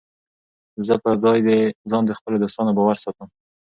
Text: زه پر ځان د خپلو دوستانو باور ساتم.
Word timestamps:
زه 0.85 0.93
پر 1.03 1.15
ځان 1.89 2.03
د 2.07 2.11
خپلو 2.19 2.35
دوستانو 2.43 2.75
باور 2.77 2.97
ساتم. 3.03 3.29